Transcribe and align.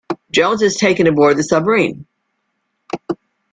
Jones 0.31 0.63
is 0.63 0.77
taken 0.77 1.05
aboard 1.05 1.37
the 1.37 1.43
submarine. 1.43 2.07